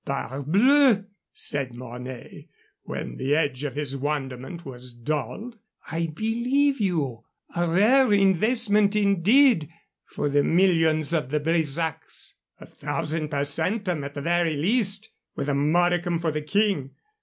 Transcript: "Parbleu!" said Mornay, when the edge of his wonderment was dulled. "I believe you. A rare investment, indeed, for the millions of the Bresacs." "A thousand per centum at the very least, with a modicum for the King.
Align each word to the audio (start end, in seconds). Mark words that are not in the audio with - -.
"Parbleu!" 0.03 1.05
said 1.31 1.75
Mornay, 1.75 2.47
when 2.81 3.17
the 3.17 3.35
edge 3.35 3.63
of 3.63 3.75
his 3.75 3.95
wonderment 3.95 4.65
was 4.65 4.93
dulled. 4.93 5.59
"I 5.91 6.07
believe 6.07 6.79
you. 6.79 7.25
A 7.55 7.69
rare 7.69 8.11
investment, 8.11 8.95
indeed, 8.95 9.69
for 10.07 10.27
the 10.27 10.41
millions 10.43 11.13
of 11.13 11.29
the 11.29 11.39
Bresacs." 11.39 12.33
"A 12.59 12.65
thousand 12.65 13.29
per 13.29 13.43
centum 13.43 14.03
at 14.03 14.15
the 14.15 14.23
very 14.23 14.57
least, 14.57 15.09
with 15.35 15.47
a 15.47 15.53
modicum 15.53 16.17
for 16.17 16.31
the 16.31 16.41
King. 16.41 16.95